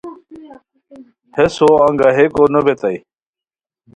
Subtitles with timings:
[1.35, 2.97] ہیس ہو انگاہیکو نوبیتائے